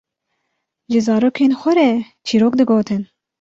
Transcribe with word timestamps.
ji 0.91 0.99
zarokên 1.07 1.51
xwe 1.59 1.71
re 1.77 1.89
çîrok 2.25 2.53
digotin. 2.59 3.03